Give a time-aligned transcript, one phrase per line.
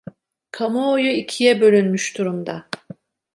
[0.51, 2.69] Kamuoyu ikiye bölünmüş durumda.